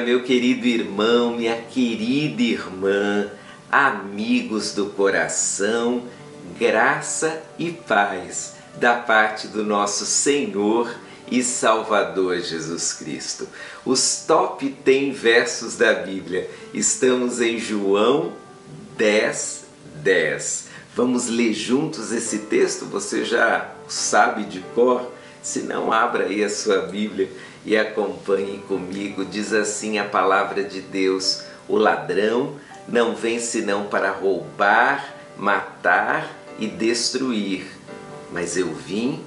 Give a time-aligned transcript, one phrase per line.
[0.00, 3.30] meu querido irmão, minha querida irmã,
[3.70, 6.02] amigos do coração,
[6.58, 10.94] graça e paz da parte do nosso Senhor
[11.30, 13.48] e Salvador Jesus Cristo.
[13.84, 16.48] Os top 10 versos da Bíblia.
[16.72, 18.32] Estamos em João
[18.96, 19.64] 10,
[19.96, 20.68] 10.
[20.94, 22.86] Vamos ler juntos esse texto?
[22.86, 25.12] Você já sabe de cor?
[25.42, 27.30] Se não, abra aí a sua Bíblia
[27.64, 29.24] e acompanhe comigo.
[29.24, 36.66] Diz assim a palavra de Deus: O ladrão não vem senão para roubar, matar e
[36.66, 37.66] destruir,
[38.32, 39.22] mas eu vim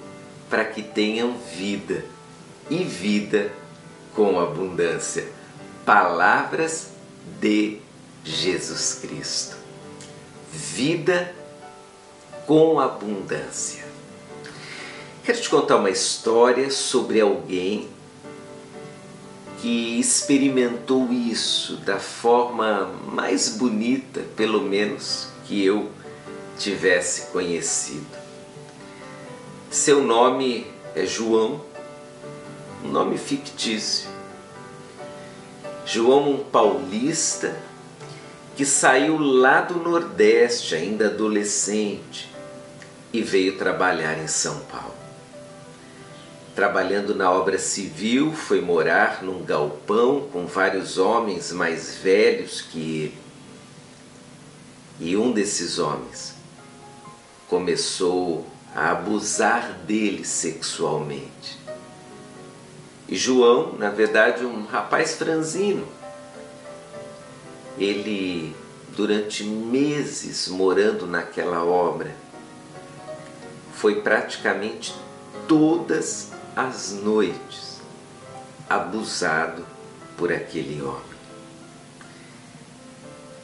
[0.50, 2.04] para que tenham vida
[2.70, 3.52] e vida
[4.14, 5.26] com abundância.
[5.86, 6.90] Palavras
[7.40, 7.80] de
[8.24, 9.56] Jesus Cristo.
[10.52, 11.34] Vida
[12.46, 13.91] com abundância.
[15.24, 17.88] Quero te contar uma história sobre alguém
[19.62, 25.92] que experimentou isso da forma mais bonita, pelo menos que eu
[26.58, 28.18] tivesse conhecido.
[29.70, 31.62] Seu nome é João,
[32.84, 34.10] um nome fictício.
[35.86, 37.56] João, um paulista
[38.58, 42.28] que saiu lá do Nordeste, ainda adolescente,
[43.14, 45.01] e veio trabalhar em São Paulo
[46.56, 53.18] trabalhando na obra civil, foi morar num galpão com vários homens mais velhos que ele.
[55.00, 56.36] E um desses homens
[57.48, 61.60] começou a abusar dele sexualmente.
[63.08, 65.86] E João, na verdade, um rapaz franzino,
[67.78, 68.56] ele,
[68.96, 72.16] durante meses morando naquela obra,
[73.74, 74.96] foi praticamente
[75.48, 77.80] todas as noites,
[78.70, 79.66] abusado
[80.18, 81.12] por aquele homem.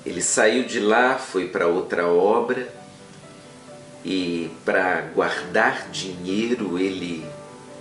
[0.05, 2.73] Ele saiu de lá, foi para outra obra
[4.05, 7.25] e para guardar dinheiro ele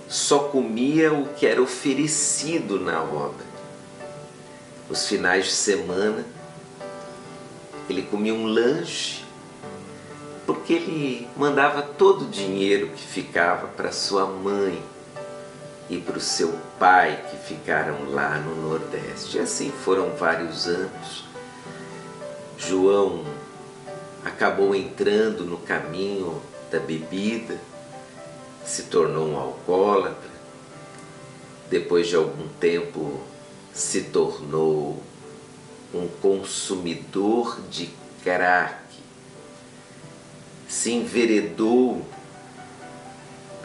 [0.09, 3.47] só comia o que era oferecido na obra.
[4.89, 6.25] Os finais de semana
[7.89, 9.25] ele comia um lanche
[10.45, 14.83] porque ele mandava todo o dinheiro que ficava para sua mãe
[15.89, 19.37] e para o seu pai que ficaram lá no Nordeste.
[19.37, 21.25] E assim foram vários anos.
[22.59, 23.25] João
[24.25, 27.61] acabou entrando no caminho da bebida,
[28.65, 30.31] se tornou um alcoólatra,
[31.71, 33.21] depois de algum tempo
[33.73, 35.03] se tornou
[35.95, 37.91] um consumidor de
[38.25, 38.83] crack,
[40.69, 42.05] se enveredou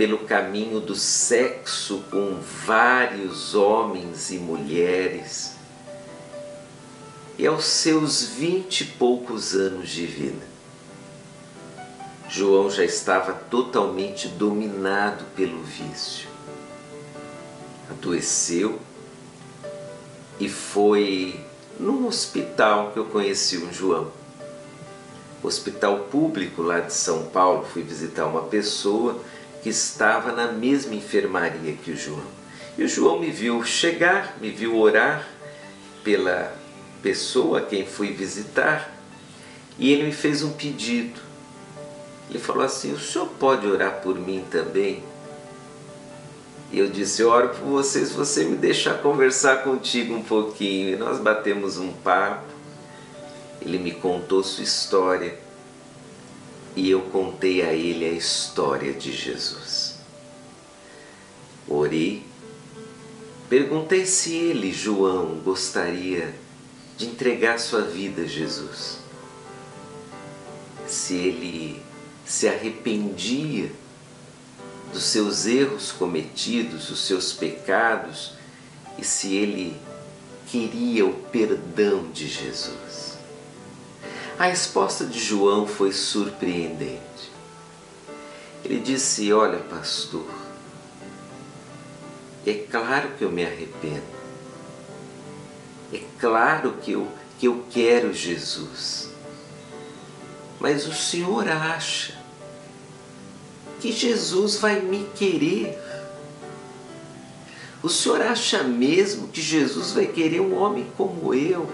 [0.02, 5.58] pelo caminho do sexo com vários homens e mulheres.
[7.38, 10.44] E aos seus vinte e poucos anos de vida,
[12.28, 16.28] João já estava totalmente dominado pelo vício.
[17.92, 18.80] Adoeceu
[20.40, 21.40] e foi
[21.80, 24.12] num hospital que eu conheci um João.
[25.44, 29.22] Hospital público lá de São Paulo, fui visitar uma pessoa
[29.62, 32.42] que estava na mesma enfermaria que o João.
[32.78, 35.28] E o João me viu chegar, me viu orar
[36.04, 36.54] pela
[37.02, 38.92] pessoa a quem fui visitar
[39.78, 41.20] e ele me fez um pedido.
[42.30, 45.04] Ele falou assim: O senhor pode orar por mim também?
[46.72, 50.94] E eu disse: Eu oro por você se você me deixar conversar contigo um pouquinho.
[50.94, 52.46] E nós batemos um papo.
[53.62, 55.38] Ele me contou sua história
[56.82, 60.00] e eu contei a ele a história de Jesus.
[61.68, 62.24] Orei,
[63.48, 66.34] perguntei se ele, João, gostaria
[66.98, 68.98] de entregar sua vida a Jesus,
[70.88, 71.84] se ele
[72.26, 73.72] se arrependia
[74.92, 78.34] dos seus erros cometidos, dos seus pecados
[78.98, 79.78] e se ele
[80.48, 83.11] queria o perdão de Jesus.
[84.42, 87.32] A resposta de João foi surpreendente.
[88.66, 90.26] Ele disse: Olha, pastor,
[92.44, 94.02] é claro que eu me arrependo.
[95.94, 97.08] É claro que eu,
[97.38, 99.12] que eu quero Jesus.
[100.60, 102.18] Mas o Senhor acha
[103.80, 105.80] que Jesus vai me querer?
[107.84, 111.70] O Senhor acha mesmo que Jesus vai querer um homem como eu?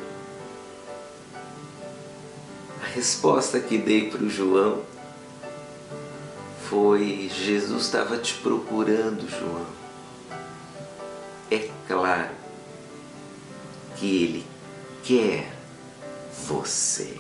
[2.98, 4.82] Resposta que dei para o João
[6.68, 9.68] foi: Jesus estava te procurando, João.
[11.52, 12.38] É claro
[13.98, 14.46] porque Ele
[15.04, 15.48] quer
[16.48, 17.18] você.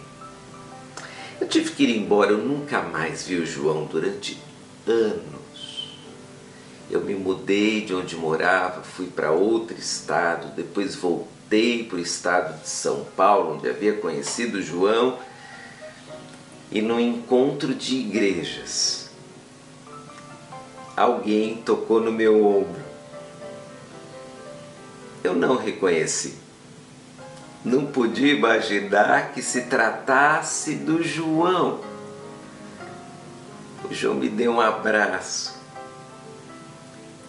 [1.40, 4.40] Eu tive que ir embora, eu nunca mais vi o João durante
[4.88, 5.96] anos.
[6.90, 12.62] Eu me mudei de onde morava, fui para outro estado, depois voltei para o estado
[12.62, 15.20] de São Paulo, onde havia conhecido o João,
[16.72, 19.10] e no encontro de igrejas,
[20.96, 22.82] alguém tocou no meu ombro.
[25.24, 26.48] Eu não reconheci
[27.68, 31.82] não podia imaginar que se tratasse do João.
[33.84, 35.58] O João me deu um abraço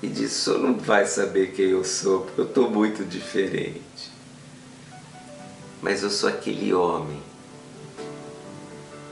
[0.02, 4.12] e disse: O não vai saber quem eu sou, porque eu estou muito diferente.
[5.82, 7.20] Mas eu sou aquele homem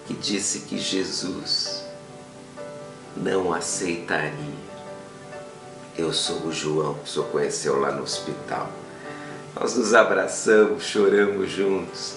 [0.07, 1.85] que disse que Jesus
[3.17, 4.67] não aceitaria.
[5.99, 8.71] Eu sou o João que o senhor conheceu lá no hospital.
[9.59, 12.17] Nós nos abraçamos, choramos juntos.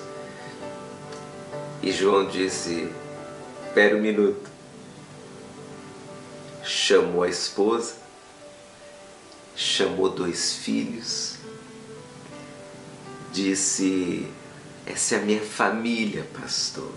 [1.82, 2.92] E João disse:
[3.66, 4.50] Espera um minuto.
[6.64, 7.96] Chamou a esposa,
[9.56, 11.38] chamou dois filhos,
[13.32, 14.28] disse:
[14.86, 16.92] Essa é a minha família, pastor.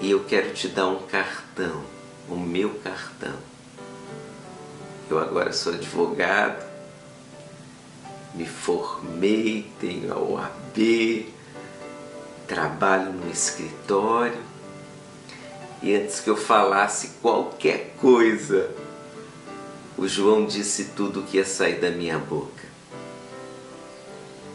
[0.00, 1.84] E eu quero te dar um cartão,
[2.26, 3.34] o meu cartão.
[5.10, 6.64] Eu agora sou advogado,
[8.34, 11.28] me formei, tenho a OAB,
[12.48, 14.40] trabalho no escritório.
[15.82, 18.70] E antes que eu falasse qualquer coisa,
[19.98, 22.64] o João disse tudo o que ia sair da minha boca.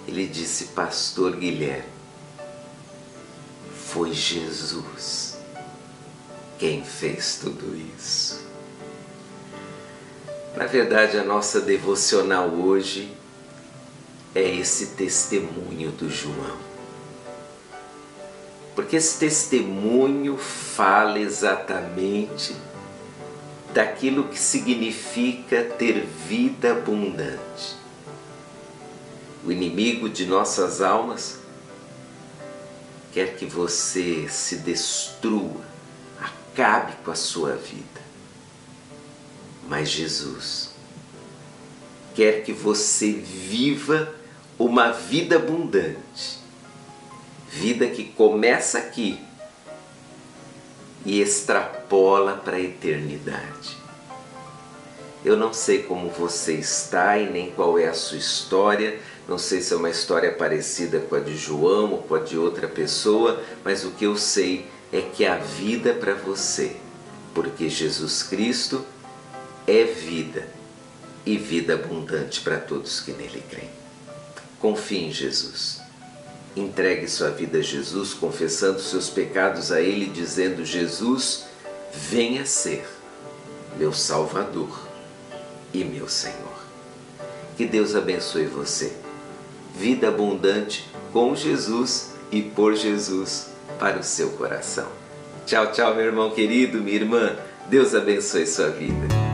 [0.07, 1.93] Ele disse, Pastor Guilherme,
[3.75, 5.24] foi Jesus
[6.57, 8.45] quem fez tudo isso.
[10.55, 13.11] Na verdade, a nossa devocional hoje
[14.33, 16.57] é esse testemunho do João.
[18.73, 22.55] Porque esse testemunho fala exatamente
[23.73, 27.75] daquilo que significa ter vida abundante.
[29.45, 31.39] O inimigo de nossas almas
[33.11, 35.61] quer que você se destrua,
[36.55, 38.01] acabe com a sua vida.
[39.67, 40.71] Mas Jesus
[42.15, 44.15] quer que você viva
[44.57, 46.39] uma vida abundante,
[47.49, 49.19] vida que começa aqui
[51.05, 53.77] e extrapola para a eternidade.
[55.25, 59.59] Eu não sei como você está e nem qual é a sua história, não sei
[59.59, 63.43] se é uma história parecida com a de João ou com a de outra pessoa,
[63.63, 66.77] mas o que eu sei é que a vida é para você,
[67.33, 68.85] porque Jesus Cristo
[69.67, 70.47] é vida
[71.25, 73.69] e vida abundante para todos que nele creem.
[74.59, 75.81] Confie em Jesus.
[76.55, 81.45] Entregue sua vida a Jesus, confessando seus pecados a Ele, dizendo: Jesus,
[81.93, 82.87] venha ser
[83.77, 84.87] meu Salvador
[85.73, 86.55] e meu Senhor.
[87.57, 88.93] Que Deus abençoe você.
[89.75, 94.87] Vida abundante com Jesus e por Jesus para o seu coração.
[95.45, 97.35] Tchau, tchau, meu irmão querido, minha irmã.
[97.69, 99.24] Deus abençoe sua vida.